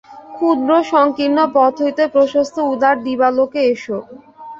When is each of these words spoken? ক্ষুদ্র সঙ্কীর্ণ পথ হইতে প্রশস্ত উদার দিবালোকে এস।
ক্ষুদ্র 0.31 0.69
সঙ্কীর্ণ 0.91 1.39
পথ 1.55 1.73
হইতে 1.83 2.03
প্রশস্ত 2.13 2.55
উদার 2.73 2.95
দিবালোকে 3.05 3.59
এস। 3.71 3.83